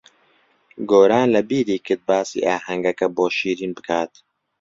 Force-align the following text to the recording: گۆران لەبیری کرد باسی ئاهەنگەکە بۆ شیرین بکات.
گۆران 0.89 1.27
لەبیری 1.35 1.77
کرد 1.85 2.01
باسی 2.07 2.39
ئاهەنگەکە 2.47 3.07
بۆ 3.15 3.25
شیرین 3.37 3.71
بکات. 3.77 4.11